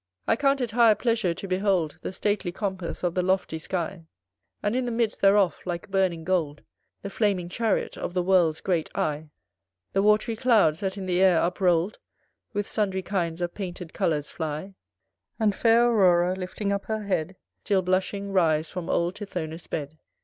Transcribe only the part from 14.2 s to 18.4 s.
fly; And fair Aurora, lifting up her head, Still blushing,